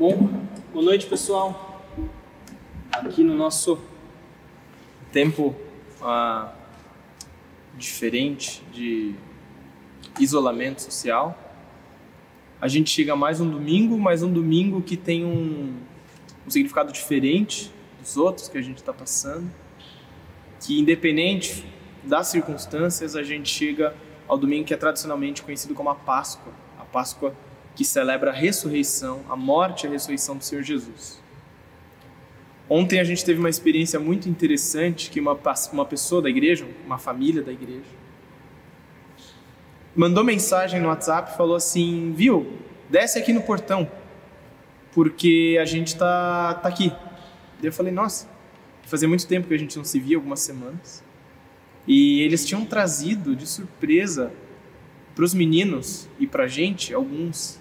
[0.00, 0.30] Bom,
[0.72, 1.84] boa noite pessoal.
[2.90, 3.78] Aqui no nosso
[5.12, 5.54] tempo
[6.00, 6.54] ah,
[7.76, 9.14] diferente de
[10.18, 11.38] isolamento social,
[12.58, 15.76] a gente chega mais um domingo, mais um domingo que tem um,
[16.46, 17.70] um significado diferente
[18.00, 19.50] dos outros que a gente está passando,
[20.62, 21.62] que independente
[22.02, 23.94] das circunstâncias, a gente chega
[24.26, 27.36] ao domingo que é tradicionalmente conhecido como a Páscoa, a Páscoa
[27.74, 31.20] que celebra a ressurreição, a morte e a ressurreição do Senhor Jesus.
[32.68, 35.38] Ontem a gente teve uma experiência muito interessante que uma,
[35.72, 38.00] uma pessoa da igreja, uma família da igreja,
[39.94, 43.90] mandou mensagem no WhatsApp e falou assim, viu, desce aqui no portão,
[44.92, 46.92] porque a gente tá, tá aqui.
[47.62, 48.28] Eu falei, nossa,
[48.84, 51.02] fazia muito tempo que a gente não se via, algumas semanas.
[51.86, 54.32] E eles tinham trazido de surpresa
[55.14, 57.59] para os meninos e para a gente alguns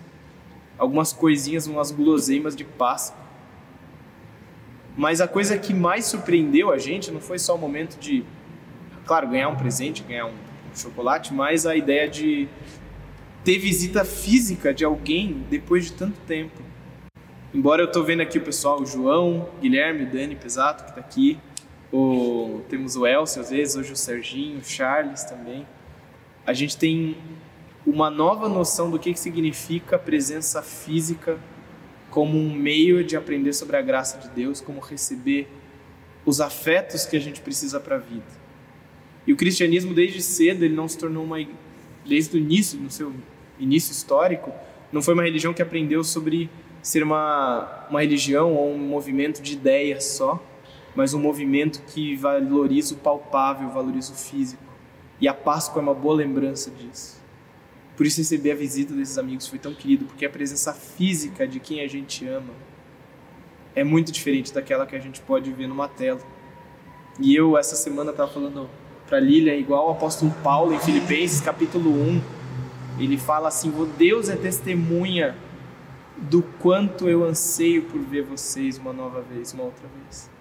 [0.79, 3.19] algumas coisinhas, umas guloseimas de Páscoa.
[4.97, 8.23] Mas a coisa que mais surpreendeu a gente não foi só o momento de,
[9.05, 10.33] claro, ganhar um presente, ganhar um,
[10.75, 12.47] chocolate, mas a ideia de
[13.43, 16.61] ter visita física de alguém depois de tanto tempo.
[17.53, 21.39] Embora eu estou vendo aqui o pessoal, o João, Guilherme, Dani Pesato, que está aqui,
[21.91, 25.65] o, temos o Elcio às vezes, hoje o Serginho, o Charles também.
[26.45, 27.17] A gente tem
[27.85, 31.39] uma nova noção do que, que significa a presença física
[32.09, 35.47] como um meio de aprender sobre a graça de Deus, como receber
[36.25, 38.25] os afetos que a gente precisa para a vida.
[39.25, 41.37] E o cristianismo desde cedo ele não se tornou uma
[42.05, 43.13] desde o início, no seu
[43.59, 44.51] início histórico,
[44.91, 46.49] não foi uma religião que aprendeu sobre
[46.81, 50.41] ser uma uma religião ou um movimento de ideias só,
[50.95, 54.63] mas um movimento que valoriza o palpável, valoriza o físico.
[55.21, 57.18] E a Páscoa é uma boa lembrança disso.
[57.99, 61.59] Por isso receber a visita desses amigos foi tão querido, porque a presença física de
[61.59, 62.53] quem a gente ama
[63.75, 66.21] é muito diferente daquela que a gente pode ver numa tela.
[67.19, 68.69] E eu essa semana estava falando
[69.05, 72.21] para Lília, igual o apóstolo Paulo em Filipenses capítulo 1,
[72.99, 75.35] ele fala assim: "O Deus é testemunha
[76.15, 80.31] do quanto eu anseio por ver vocês uma nova vez, uma outra vez".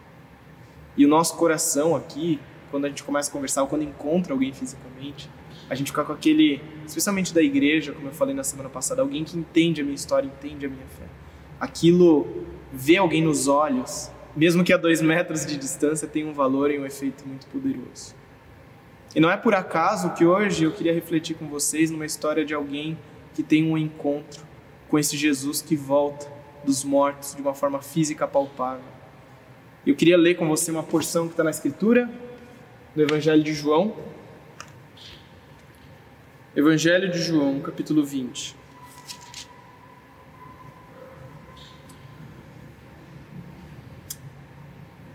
[0.97, 2.39] E o nosso coração aqui,
[2.71, 5.29] quando a gente começa a conversar ou quando encontra alguém fisicamente,
[5.71, 9.25] a gente fica com aquele, especialmente da igreja, como eu falei na semana passada, alguém
[9.25, 11.05] que entende a minha história, entende a minha fé.
[11.61, 16.71] Aquilo, ver alguém nos olhos, mesmo que a dois metros de distância, tem um valor
[16.71, 18.15] e um efeito muito poderoso.
[19.15, 22.55] E não é por acaso que hoje eu queria refletir com vocês numa história de
[22.55, 22.99] alguém
[23.35, 24.47] que tem um encontro
[24.89, 26.31] com esse Jesus que volta
[26.65, 28.85] dos mortos de uma forma física palpável.
[29.87, 32.11] Eu queria ler com você uma porção que está na Escritura,
[32.95, 33.97] no Evangelho de João,
[36.59, 38.57] Evangelho de João, capítulo 20.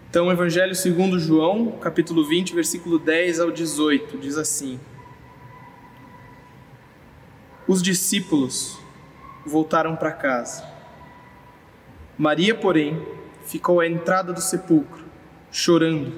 [0.10, 4.80] Então, Evangelho segundo João, capítulo 20, versículo 10 ao 18, diz assim:
[7.68, 8.80] Os discípulos
[9.46, 10.66] voltaram para casa.
[12.18, 13.06] Maria, porém,
[13.46, 15.04] ficou à entrada do sepulcro,
[15.52, 16.14] chorando.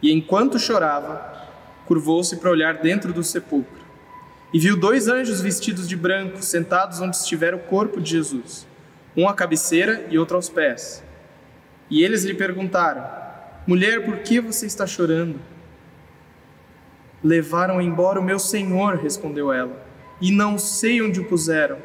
[0.00, 1.46] E enquanto chorava,
[1.84, 3.83] curvou-se para olhar dentro do sepulcro
[4.54, 8.64] e viu dois anjos vestidos de branco sentados onde estivera o corpo de Jesus,
[9.16, 11.02] um à cabeceira e outro aos pés.
[11.90, 13.04] E eles lhe perguntaram:
[13.66, 15.40] Mulher, por que você está chorando?
[17.20, 19.84] Levaram embora o meu senhor, respondeu ela,
[20.20, 21.78] e não sei onde o puseram.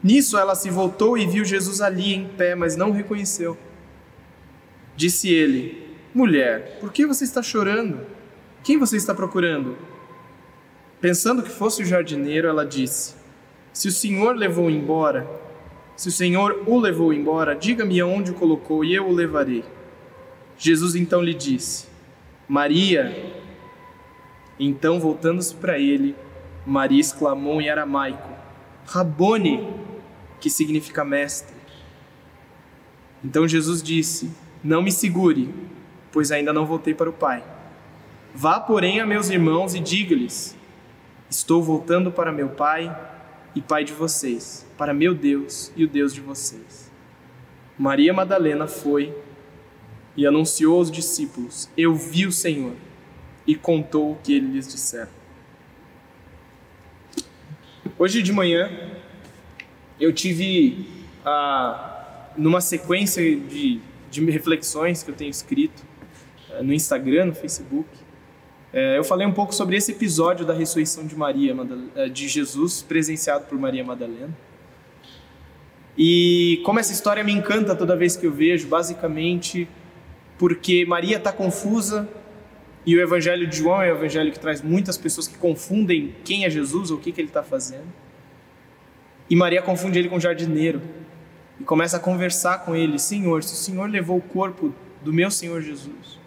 [0.00, 3.58] Nisso ela se voltou e viu Jesus ali em pé, mas não reconheceu.
[4.94, 8.06] Disse ele: Mulher, por que você está chorando?
[8.62, 9.87] Quem você está procurando?
[11.00, 13.14] Pensando que fosse o jardineiro, ela disse:
[13.72, 15.28] Se o Senhor levou embora,
[15.96, 19.64] se o Senhor o levou embora, diga-me aonde o colocou e eu o levarei.
[20.56, 21.86] Jesus então lhe disse:
[22.48, 23.36] Maria.
[24.60, 26.16] Então, voltando-se para ele,
[26.66, 28.28] Maria exclamou em aramaico:
[28.86, 29.68] Rabone,
[30.40, 31.54] que significa mestre.
[33.24, 34.30] Então Jesus disse:
[34.64, 35.54] Não me segure,
[36.10, 37.44] pois ainda não voltei para o Pai.
[38.34, 40.57] Vá, porém, a meus irmãos e diga-lhes:
[41.30, 42.96] Estou voltando para meu Pai
[43.54, 46.90] e Pai de vocês, para meu Deus e o Deus de vocês.
[47.78, 49.14] Maria Madalena foi
[50.16, 52.72] e anunciou aos discípulos: Eu vi o Senhor,
[53.46, 55.08] e contou o que ele lhes dissera.
[57.98, 58.70] Hoje de manhã
[59.98, 60.86] eu tive
[61.24, 65.82] ah, numa sequência de, de reflexões que eu tenho escrito
[66.52, 67.88] ah, no Instagram, no Facebook,
[68.72, 71.56] eu falei um pouco sobre esse episódio da ressurreição de Maria,
[71.94, 74.36] é, de Jesus, presenciado por Maria Madalena.
[75.96, 79.68] E como essa história me encanta toda vez que eu vejo, basicamente
[80.38, 82.08] porque Maria está confusa
[82.86, 86.44] e o Evangelho de João é o evangelho que traz muitas pessoas que confundem quem
[86.44, 87.92] é Jesus ou o que, que ele está fazendo.
[89.28, 90.80] E Maria confunde ele com o jardineiro
[91.60, 94.72] e começa a conversar com ele: Senhor, se o Senhor levou o corpo
[95.02, 96.17] do meu Senhor Jesus,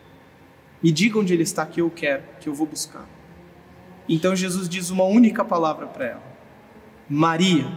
[0.81, 3.07] me diga onde ele está que eu quero, que eu vou buscar.
[4.09, 6.23] Então Jesus diz uma única palavra para ela:
[7.09, 7.67] Maria.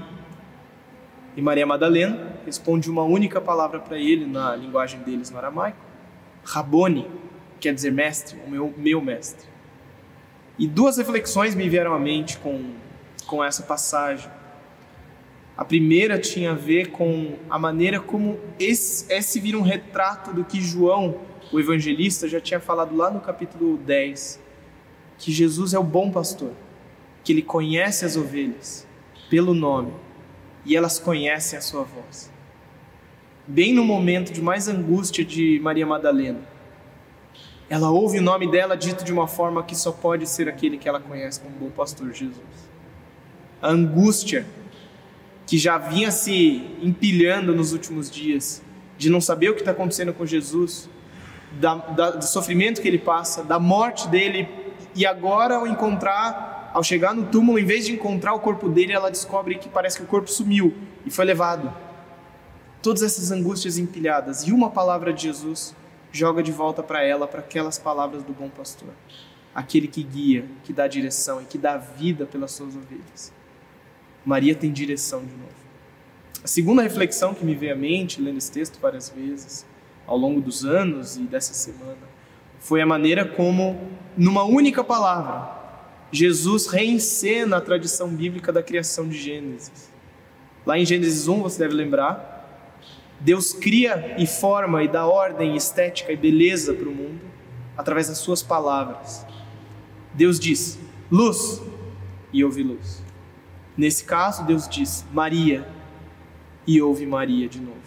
[1.36, 5.78] E Maria Madalena responde uma única palavra para ele na linguagem deles no aramaico:
[6.44, 7.06] Rabone,
[7.60, 9.48] quer dizer mestre, o meu, meu mestre.
[10.58, 12.72] E duas reflexões me vieram à mente com,
[13.26, 14.30] com essa passagem.
[15.56, 20.44] A primeira tinha a ver com a maneira como esse, esse vira um retrato do
[20.44, 21.20] que João,
[21.54, 24.42] o evangelista, já tinha falado lá no capítulo 10,
[25.16, 26.50] que Jesus é o bom pastor,
[27.22, 28.84] que ele conhece as ovelhas
[29.30, 29.92] pelo nome
[30.66, 32.28] e elas conhecem a sua voz.
[33.46, 36.40] Bem no momento de mais angústia de Maria Madalena,
[37.70, 40.88] ela ouve o nome dela dito de uma forma que só pode ser aquele que
[40.88, 42.68] ela conhece como bom pastor Jesus.
[43.62, 44.44] A angústia
[45.46, 48.60] que já vinha se empilhando nos últimos dias,
[48.98, 50.88] de não saber o que está acontecendo com Jesus,
[51.60, 54.48] da, da, do sofrimento que ele passa, da morte dele,
[54.94, 58.92] e agora ao encontrar, ao chegar no túmulo, em vez de encontrar o corpo dele,
[58.92, 60.74] ela descobre que parece que o corpo sumiu
[61.04, 61.72] e foi levado.
[62.82, 65.74] Todas essas angústias empilhadas, e uma palavra de Jesus
[66.12, 68.90] joga de volta para ela, para aquelas palavras do bom pastor,
[69.54, 73.32] aquele que guia, que dá direção e que dá vida pelas suas ovelhas.
[74.24, 75.64] Maria tem direção de novo.
[76.42, 79.66] A segunda reflexão que me veio à mente, lendo esse texto várias vezes,
[80.06, 82.14] ao longo dos anos e dessa semana,
[82.58, 85.50] foi a maneira como, numa única palavra,
[86.10, 89.90] Jesus reencena a tradição bíblica da criação de Gênesis.
[90.64, 92.32] Lá em Gênesis 1, você deve lembrar,
[93.20, 97.20] Deus cria e forma e dá ordem, estética e beleza para o mundo
[97.76, 99.26] através das suas palavras.
[100.12, 100.78] Deus diz:
[101.10, 101.60] luz,
[102.32, 103.02] e houve luz.
[103.76, 105.66] Nesse caso, Deus diz Maria
[106.66, 107.80] e ouve Maria de novo.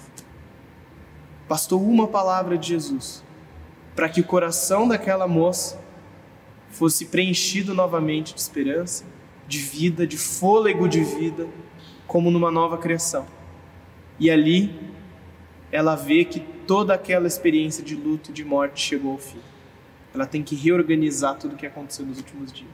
[1.48, 3.24] Bastou uma palavra de Jesus
[3.96, 5.80] para que o coração daquela moça
[6.70, 9.06] fosse preenchido novamente de esperança,
[9.48, 11.48] de vida, de fôlego de vida,
[12.06, 13.26] como numa nova criação.
[14.20, 14.78] E ali
[15.72, 19.40] ela vê que toda aquela experiência de luto, de morte chegou ao fim.
[20.14, 22.70] Ela tem que reorganizar tudo o que aconteceu nos últimos dias.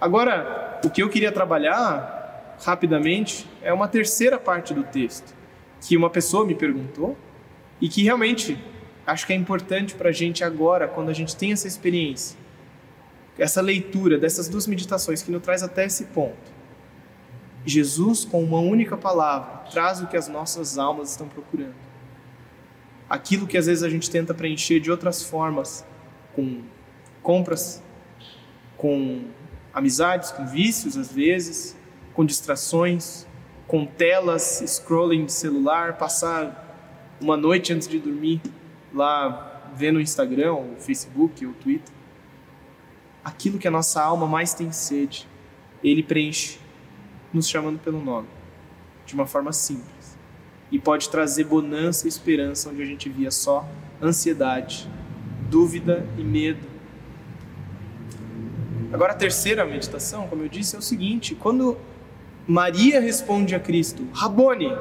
[0.00, 5.34] Agora, o que eu queria trabalhar rapidamente é uma terceira parte do texto,
[5.80, 7.16] que uma pessoa me perguntou
[7.80, 8.58] e que realmente
[9.06, 12.36] acho que é importante para a gente agora, quando a gente tem essa experiência,
[13.38, 16.54] essa leitura dessas duas meditações que nos traz até esse ponto.
[17.66, 21.74] Jesus, com uma única palavra, traz o que as nossas almas estão procurando.
[23.08, 25.84] Aquilo que às vezes a gente tenta preencher de outras formas,
[26.34, 26.62] com
[27.22, 27.82] compras,
[28.76, 29.24] com
[29.72, 31.76] amizades, com vícios às vezes,
[32.12, 33.26] com distrações,
[33.66, 36.63] com telas, scrolling de celular, passar
[37.20, 38.40] uma noite antes de dormir
[38.92, 41.92] lá vendo o Instagram, o Facebook, o Twitter.
[43.24, 45.26] Aquilo que a nossa alma mais tem sede,
[45.82, 46.58] ele preenche,
[47.32, 48.28] nos chamando pelo nome,
[49.06, 50.16] de uma forma simples.
[50.70, 53.68] E pode trazer bonança e esperança onde a gente via só
[54.02, 54.88] ansiedade,
[55.48, 56.74] dúvida e medo
[58.94, 61.76] Agora, a terceira meditação, como eu disse, é o seguinte: quando
[62.46, 64.72] Maria responde a Cristo, Rabone,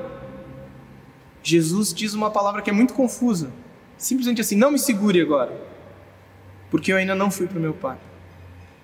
[1.43, 3.51] Jesus diz uma palavra que é muito confusa.
[3.97, 5.51] Simplesmente assim: não me segure agora,
[6.71, 7.97] porque eu ainda não fui para o meu Pai.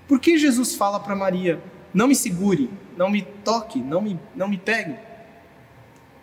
[0.07, 1.61] Por que Jesus fala para Maria:
[1.93, 4.95] não me segure, não me toque, não me, não me pegue?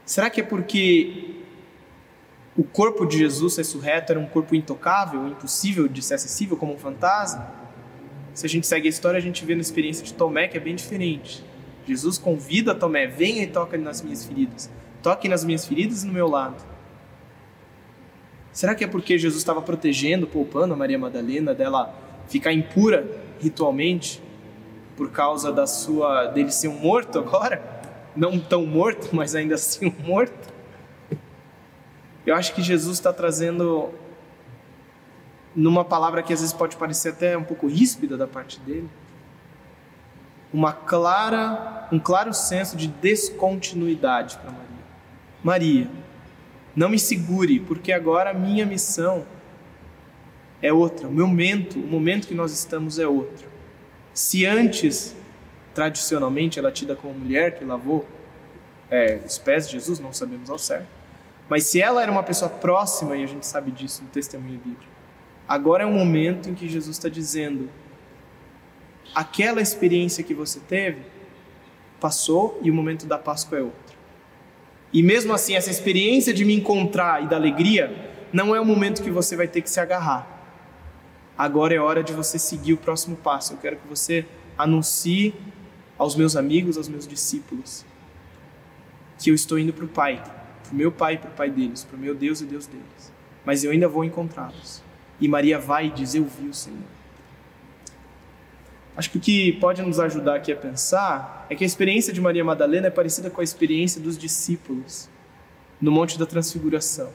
[0.04, 1.36] Será que é porque
[2.56, 6.78] o corpo de Jesus ressurreto era um corpo intocável, impossível de ser acessível como um
[6.78, 7.50] fantasma?
[8.32, 10.60] Se a gente segue a história, a gente vê na experiência de Tomé que é
[10.60, 11.42] bem diferente.
[11.86, 14.70] Jesus convida Tomé, venha e toque nas minhas feridas.
[15.02, 16.62] Toque nas minhas feridas e no meu lado.
[18.52, 21.94] Será que é porque Jesus estava protegendo, poupando a Maria Madalena dela
[22.26, 23.06] ficar impura
[23.38, 24.22] ritualmente
[24.96, 27.62] por causa da sua dele ser um morto agora?
[28.16, 30.54] Não tão morto, mas ainda assim um morto?
[32.24, 33.90] Eu acho que Jesus está trazendo
[35.54, 38.88] numa palavra que às vezes pode parecer até um pouco ríspida da parte dele,
[40.52, 44.65] uma clara, um claro senso de descontinuidade para Maria.
[45.42, 45.88] Maria,
[46.74, 49.26] não me segure, porque agora a minha missão
[50.60, 53.48] é outra, o meu momento, o momento que nós estamos é outro.
[54.12, 55.14] Se antes,
[55.74, 58.06] tradicionalmente, ela é tida como mulher que lavou
[58.90, 60.88] é, os pés de Jesus, não sabemos ao certo.
[61.48, 64.92] Mas se ela era uma pessoa próxima, e a gente sabe disso no testemunho bíblico,
[65.46, 67.70] agora é um momento em que Jesus está dizendo:
[69.14, 71.02] aquela experiência que você teve
[72.00, 73.85] passou e o momento da Páscoa é outro.
[74.92, 77.94] E mesmo assim, essa experiência de me encontrar e da alegria
[78.32, 80.34] não é o momento que você vai ter que se agarrar.
[81.36, 83.52] Agora é hora de você seguir o próximo passo.
[83.52, 84.24] Eu quero que você
[84.56, 85.34] anuncie
[85.98, 87.84] aos meus amigos, aos meus discípulos,
[89.18, 90.22] que eu estou indo para o Pai,
[90.62, 92.66] para o meu Pai e para o Pai deles, para o meu Deus e Deus
[92.66, 93.12] deles.
[93.44, 94.82] Mas eu ainda vou encontrá-los.
[95.20, 96.95] E Maria vai dizer: Eu vi o Senhor.
[98.96, 102.20] Acho que o que pode nos ajudar aqui a pensar é que a experiência de
[102.20, 105.08] Maria Madalena é parecida com a experiência dos discípulos
[105.78, 107.10] no Monte da Transfiguração.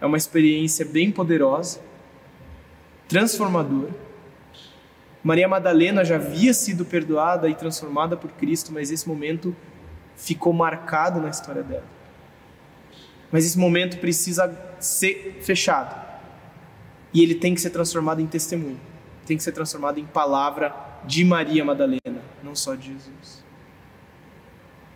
[0.00, 1.80] É uma experiência bem poderosa,
[3.08, 3.94] transformadora.
[5.22, 9.54] Maria Madalena já havia sido perdoada e transformada por Cristo, mas esse momento
[10.16, 11.86] ficou marcado na história dela.
[13.30, 16.02] Mas esse momento precisa ser fechado.
[17.12, 18.80] E ele tem que ser transformado em testemunho.
[19.26, 23.44] Tem que ser transformado em palavra de Maria Madalena, não só de Jesus.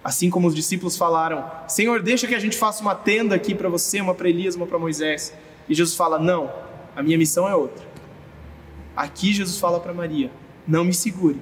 [0.02, 3.68] Assim como os discípulos falaram: Senhor, deixa que a gente faça uma tenda aqui para
[3.68, 5.34] você, uma para Elias, uma para Moisés.
[5.68, 6.52] E Jesus fala: Não,
[6.94, 7.86] a minha missão é outra.
[8.96, 10.30] Aqui Jesus fala para Maria:
[10.66, 11.40] Não me segure,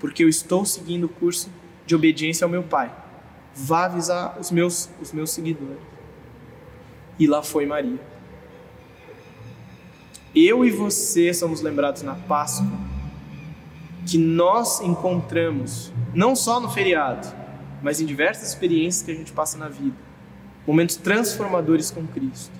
[0.00, 1.50] porque eu estou seguindo o curso
[1.84, 2.94] de obediência ao meu Pai.
[3.54, 5.78] Vá avisar os meus, os meus seguidores.
[7.18, 8.00] E lá foi Maria.
[10.38, 12.66] Eu e você somos lembrados na Páscoa
[14.06, 17.26] que nós encontramos, não só no feriado,
[17.82, 19.96] mas em diversas experiências que a gente passa na vida.
[20.66, 22.52] Momentos transformadores com Cristo.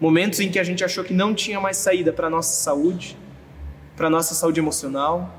[0.00, 3.18] Momentos em que a gente achou que não tinha mais saída para a nossa saúde,
[3.96, 5.34] para a nossa saúde emocional,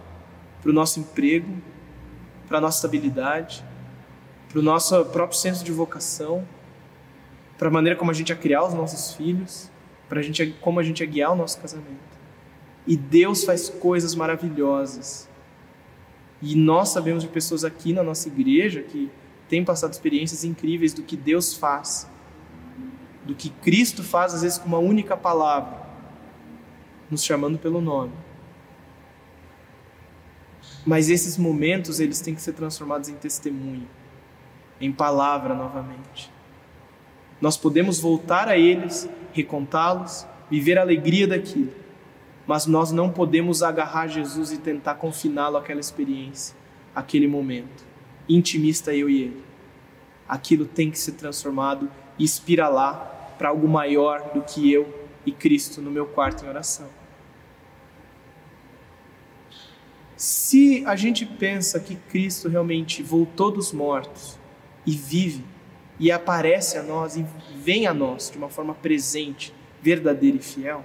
[0.62, 1.56] para o nosso emprego,
[2.50, 3.64] para a nossa estabilidade,
[4.50, 6.46] para o nosso próprio senso de vocação,
[7.58, 9.71] para a maneira como a gente ia criar os nossos filhos,
[10.12, 12.20] para gente como a gente ia guiar o nosso casamento.
[12.86, 15.30] E Deus faz coisas maravilhosas
[16.42, 19.10] e nós sabemos de pessoas aqui na nossa igreja que
[19.48, 22.10] têm passado experiências incríveis do que Deus faz,
[23.24, 25.80] do que Cristo faz, às vezes com uma única palavra,
[27.10, 28.12] nos chamando pelo nome.
[30.86, 33.88] Mas esses momentos, eles têm que ser transformados em testemunho,
[34.82, 36.30] em palavra novamente.
[37.42, 41.82] Nós podemos voltar a eles, recontá-los, viver a alegria daquilo
[42.52, 46.56] mas nós não podemos agarrar Jesus e tentar confiná-lo àquela experiência,
[46.94, 47.86] àquele momento.
[48.28, 49.44] Intimista eu e ele.
[50.28, 55.82] Aquilo tem que ser transformado e espiralar para algo maior do que eu e Cristo
[55.82, 56.90] no meu quarto em oração.
[60.18, 64.38] Se a gente pensa que Cristo realmente voltou dos mortos
[64.86, 65.44] e vive
[66.02, 67.24] e aparece a nós e
[67.56, 69.54] vem a nós de uma forma presente,
[69.84, 70.84] verdadeira e fiel,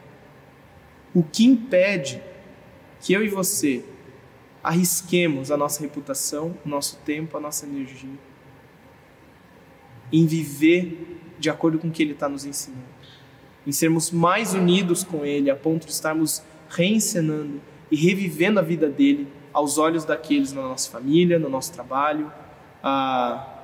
[1.14, 2.22] o que impede
[3.00, 3.82] que eu e você
[4.62, 8.10] arrisquemos a nossa reputação, o nosso tempo, a nossa energia
[10.12, 12.84] em viver de acordo com o que Ele está nos ensinando,
[13.66, 18.88] em sermos mais unidos com Ele, a ponto de estarmos reencenando e revivendo a vida
[18.88, 22.30] dele aos olhos daqueles na nossa família, no nosso trabalho,
[22.82, 23.54] a...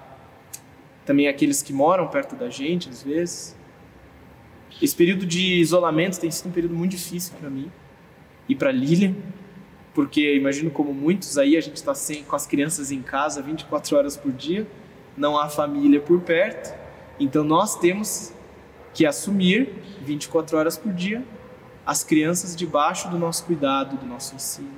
[1.05, 3.57] também aqueles que moram perto da gente às vezes,
[4.81, 7.71] esse período de isolamento tem sido um período muito difícil para mim
[8.49, 9.15] e para Lilian,
[9.95, 11.93] porque imagino como muitos aí a gente está
[12.27, 14.67] com as crianças em casa 24 horas por dia,
[15.17, 16.75] não há família por perto,
[17.21, 18.33] então nós temos
[18.95, 21.23] que assumir 24 horas por dia
[21.85, 24.71] as crianças debaixo do nosso cuidado, do nosso ensino.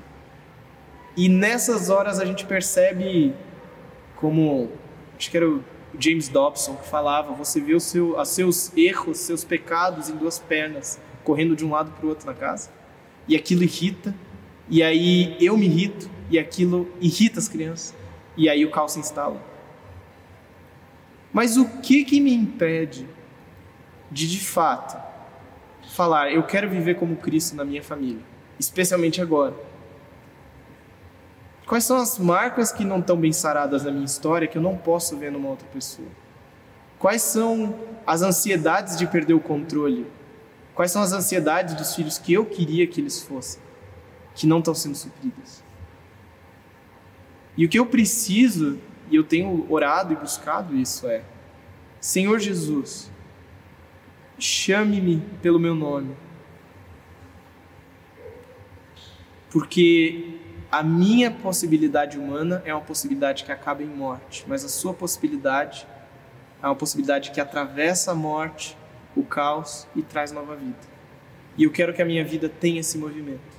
[1.16, 3.34] E nessas horas a gente percebe
[4.16, 4.70] como
[5.16, 5.62] acho que era o
[5.98, 11.00] James Dobson que falava: você vê os seu, seus erros, seus pecados em duas pernas,
[11.22, 12.70] correndo de um lado para o outro na casa.
[13.26, 14.14] E aquilo irrita,
[14.68, 17.94] e aí eu me irrito, e aquilo irrita as crianças,
[18.36, 19.40] e aí o caos se instala.
[21.32, 23.08] Mas o que que me impede
[24.10, 24.96] de de fato
[25.94, 28.22] falar, eu quero viver como Cristo na minha família,
[28.58, 29.54] especialmente agora?
[31.66, 34.76] Quais são as marcas que não estão bem saradas na minha história que eu não
[34.76, 36.08] posso ver numa outra pessoa?
[36.98, 37.74] Quais são
[38.06, 40.06] as ansiedades de perder o controle?
[40.74, 43.62] Quais são as ansiedades dos filhos que eu queria que eles fossem,
[44.34, 45.62] que não estão sendo supridas?
[47.56, 48.78] E o que eu preciso,
[49.10, 51.22] e eu tenho orado e buscado isso, é:
[52.00, 53.10] Senhor Jesus,
[54.38, 56.14] chame-me pelo meu nome.
[59.50, 60.40] Porque
[60.74, 65.86] a minha possibilidade humana é uma possibilidade que acaba em morte, mas a sua possibilidade
[66.60, 68.76] É uma possibilidade que atravessa a morte,
[69.14, 70.78] o caos e traz nova vida.
[71.56, 73.54] E eu quero que a minha vida tenha esse movimento.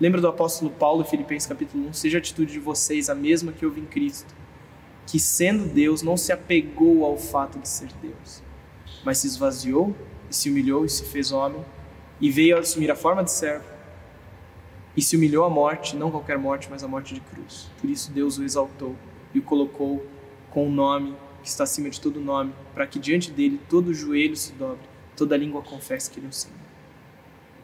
[0.00, 1.92] Lembra do apóstolo Paulo Filipenses capítulo 1?
[1.92, 4.34] Seja a atitude de vocês a mesma que houve em Cristo,
[5.06, 8.42] que sendo Deus não se apegou ao fato de ser Deus,
[9.04, 9.94] mas se esvaziou
[10.30, 11.62] e se humilhou e se fez homem
[12.20, 13.73] e veio assumir a forma de servo
[14.96, 17.68] e se humilhou à morte, não qualquer morte, mas a morte de cruz.
[17.80, 18.94] Por isso Deus o exaltou
[19.34, 20.06] e o colocou
[20.50, 24.34] com o nome que está acima de todo nome, para que diante dele todo joelho
[24.34, 24.80] se dobre,
[25.14, 26.56] toda língua confesse que ele é o Senhor.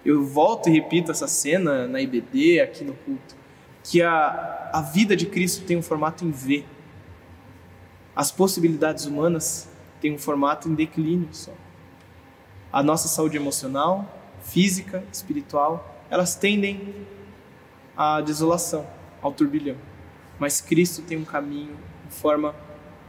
[0.04, 3.34] Eu volto e repito essa cena na IBD, aqui no culto,
[3.82, 6.64] que a, a vida de Cristo tem um formato em V.
[8.14, 9.68] As possibilidades humanas
[9.99, 11.52] têm um formato em declínio só.
[12.70, 16.94] A nossa saúde emocional, física, espiritual, elas tendem
[18.00, 18.87] à desolação,
[19.21, 19.76] ao turbilhão.
[20.38, 22.54] Mas Cristo tem um caminho, uma forma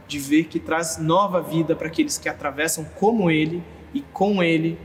[0.06, 4.78] de ver que traz nova vida para aqueles que atravessam como Ele e com Ele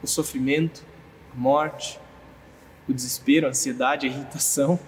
[0.00, 0.84] o sofrimento,
[1.34, 1.98] a morte,
[2.88, 4.78] o desespero, a ansiedade, a irritação.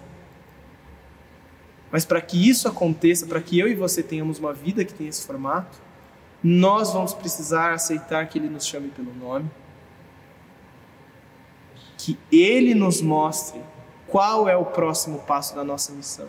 [1.91, 5.09] Mas para que isso aconteça, para que eu e você tenhamos uma vida que tenha
[5.09, 5.77] esse formato,
[6.41, 9.51] nós vamos precisar aceitar que Ele nos chame pelo nome,
[11.97, 13.59] que Ele nos mostre
[14.07, 16.27] qual é o próximo passo da nossa missão,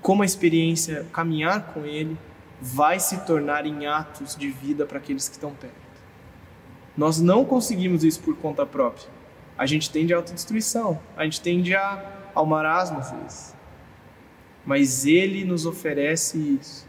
[0.00, 2.16] como a experiência caminhar com Ele
[2.60, 5.74] vai se tornar em atos de vida para aqueles que estão perto.
[6.96, 9.08] Nós não conseguimos isso por conta própria.
[9.56, 13.54] A gente tende à autodestruição, a gente tende a, ao marasmo às vezes.
[14.64, 16.86] Mas Ele nos oferece isso.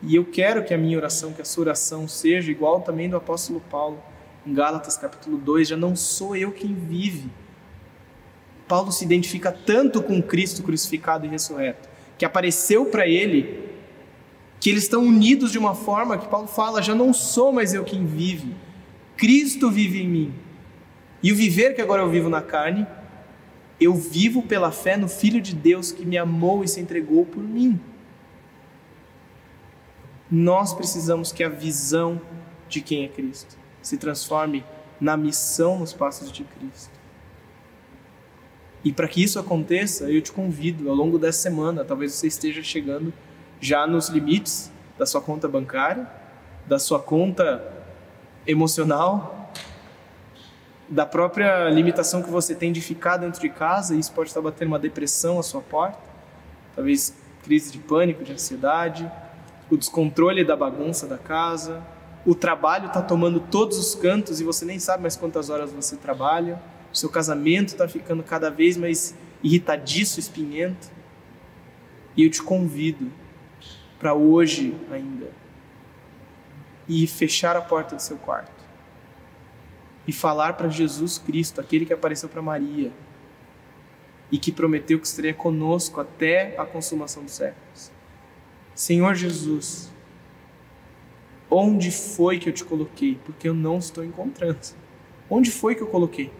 [0.00, 3.16] E eu quero que a minha oração, que a sua oração seja igual também do
[3.16, 4.02] apóstolo Paulo,
[4.46, 7.30] em Gálatas capítulo 2, já não sou eu quem vive.
[8.68, 13.66] Paulo se identifica tanto com Cristo crucificado e ressurreto, que apareceu para ele
[14.60, 17.84] que eles estão unidos de uma forma que Paulo fala: já não sou mais eu
[17.84, 18.54] quem vive,
[19.16, 20.34] Cristo vive em mim.
[21.22, 22.86] E o viver que agora eu vivo na carne,
[23.80, 27.42] eu vivo pela fé no Filho de Deus que me amou e se entregou por
[27.42, 27.80] mim.
[30.30, 32.20] Nós precisamos que a visão
[32.68, 34.64] de quem é Cristo se transforme
[35.00, 36.98] na missão nos passos de Cristo.
[38.84, 42.62] E para que isso aconteça, eu te convido ao longo dessa semana, talvez você esteja
[42.62, 43.12] chegando
[43.60, 46.08] já nos limites da sua conta bancária,
[46.66, 47.62] da sua conta
[48.46, 49.52] emocional,
[50.88, 54.40] da própria limitação que você tem de ficar dentro de casa, e isso pode estar
[54.40, 55.98] batendo uma depressão à sua porta,
[56.74, 59.10] talvez crise de pânico, de ansiedade,
[59.70, 61.82] o descontrole da bagunça da casa,
[62.24, 65.96] o trabalho está tomando todos os cantos e você nem sabe mais quantas horas você
[65.96, 66.60] trabalha,
[66.92, 70.90] o seu casamento está ficando cada vez mais irritadiço, espinhento.
[72.16, 73.10] E eu te convido
[73.98, 75.30] para hoje ainda
[76.88, 78.58] e fechar a porta do seu quarto
[80.06, 82.90] e falar para Jesus Cristo, aquele que apareceu para Maria
[84.32, 87.92] e que prometeu que estaria conosco até a consumação dos séculos.
[88.74, 89.92] Senhor Jesus,
[91.50, 93.18] onde foi que eu te coloquei?
[93.24, 94.58] Porque eu não estou encontrando.
[95.28, 96.32] Onde foi que eu coloquei?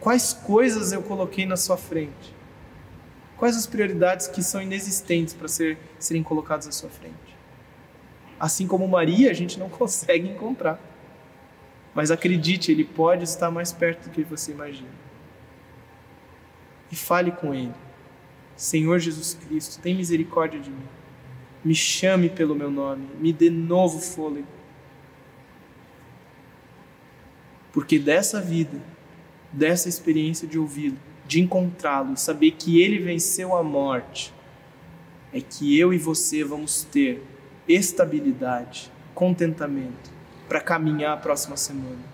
[0.00, 2.34] Quais coisas eu coloquei na sua frente?
[3.36, 7.36] Quais as prioridades que são inexistentes para ser, serem colocadas à sua frente?
[8.38, 10.80] Assim como Maria, a gente não consegue encontrar.
[11.94, 14.88] Mas acredite, Ele pode estar mais perto do que você imagina.
[16.90, 17.74] E fale com Ele.
[18.56, 20.88] Senhor Jesus Cristo, tem misericórdia de mim.
[21.62, 23.06] Me chame pelo meu nome.
[23.18, 24.48] Me dê novo fôlego.
[27.72, 28.80] Porque dessa vida,
[29.52, 34.32] dessa experiência de ouvi-lo, de encontrá-lo saber que ele venceu a morte,
[35.32, 37.24] é que eu e você vamos ter
[37.68, 40.10] estabilidade, contentamento
[40.48, 42.10] para caminhar a próxima semana.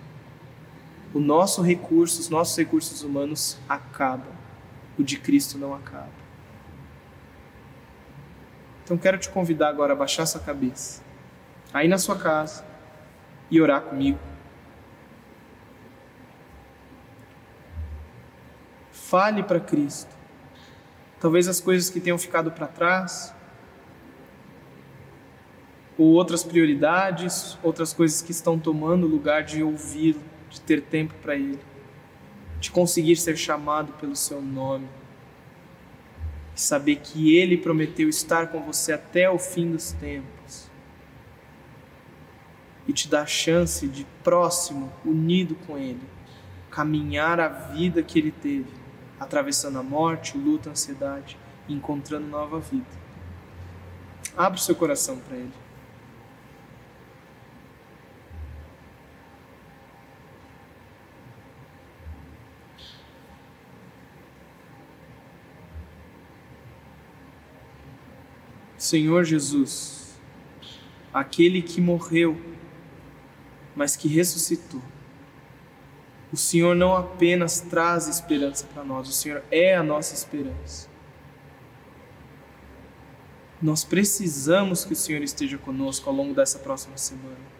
[1.13, 4.33] O nosso recurso, os nossos recursos humanos acabam,
[4.97, 6.27] o de Cristo não acaba.
[8.83, 11.01] Então quero te convidar agora a baixar sua cabeça,
[11.73, 12.63] aí na sua casa
[13.49, 14.19] e orar comigo.
[19.07, 20.13] Fale para Cristo.
[21.17, 23.33] Talvez as coisas que tenham ficado para trás,
[25.97, 30.17] ou outras prioridades, outras coisas que estão tomando lugar de ouvir,
[30.49, 31.57] de ter tempo para Ele,
[32.59, 34.89] de conseguir ser chamado pelo Seu nome,
[36.53, 40.69] e saber que Ele prometeu estar com você até o fim dos tempos,
[42.85, 46.03] e te dar a chance de próximo, unido com Ele,
[46.69, 48.86] caminhar a vida que Ele teve
[49.19, 52.85] atravessando a morte, luta, ansiedade, encontrando nova vida.
[54.35, 55.53] Abra o seu coração para Ele.
[68.77, 70.17] Senhor Jesus,
[71.11, 72.39] aquele que morreu,
[73.75, 74.81] mas que ressuscitou.
[76.31, 80.89] O Senhor não apenas traz esperança para nós, o Senhor é a nossa esperança.
[83.61, 87.57] Nós precisamos que o Senhor esteja conosco ao longo dessa próxima semana.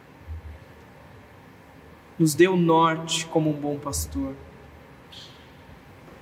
[2.19, 4.35] Nos dê o norte como um bom pastor.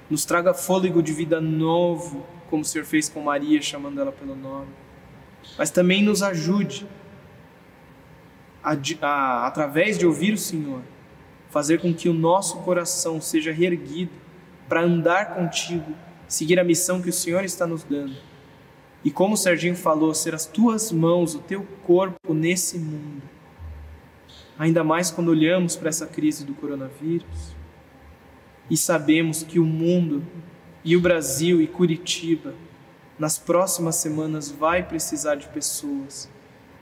[0.10, 4.36] Nos traga fôlego de vida novo, como o Senhor fez com Maria, chamando ela pelo
[4.36, 4.72] nome.
[5.58, 6.88] Mas também nos ajude,
[8.64, 10.82] a, a, através de ouvir o Senhor,
[11.56, 14.12] fazer com que o nosso coração seja reerguido
[14.68, 15.96] para andar contigo,
[16.28, 18.14] seguir a missão que o Senhor está nos dando
[19.06, 23.22] e como o Serginho falou, ser as tuas mãos, o teu corpo nesse mundo.
[24.60, 27.56] Ainda mais quando olhamos para essa crise do coronavírus
[28.70, 30.26] e sabemos que o mundo
[30.84, 32.54] e o Brasil e Curitiba
[33.18, 36.30] nas próximas semanas vai precisar de pessoas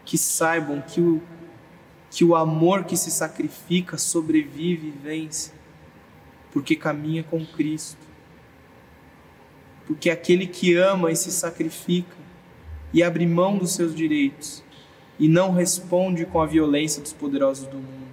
[0.04, 1.22] que saibam que o,
[2.14, 5.52] que o amor que se sacrifica sobrevive e vence,
[6.52, 8.14] porque caminha com Cristo
[9.86, 12.16] porque aquele que ama e se sacrifica
[12.94, 14.64] e abre mão dos seus direitos
[15.20, 18.04] e não responde com a violência dos poderosos do mundo,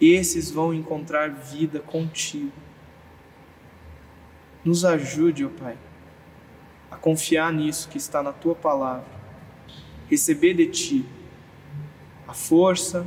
[0.00, 2.52] esses vão encontrar vida contigo.
[4.64, 5.76] Nos ajude, ó Pai,
[6.90, 9.08] a confiar nisso que está na tua palavra,
[10.08, 11.04] receber de ti
[12.26, 13.06] a força,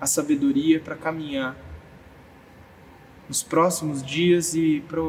[0.00, 1.56] a sabedoria para caminhar
[3.28, 5.00] nos próximos dias e para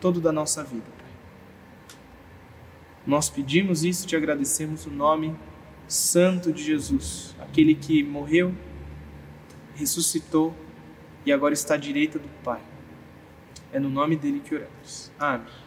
[0.00, 0.84] todo da nossa vida.
[0.98, 1.96] Pai.
[3.06, 5.34] Nós pedimos isso, te agradecemos o nome
[5.88, 8.54] santo de Jesus, aquele que morreu,
[9.74, 10.54] ressuscitou
[11.24, 12.60] e agora está à direita do Pai.
[13.72, 15.10] É no nome dele que oramos.
[15.18, 15.61] Amém.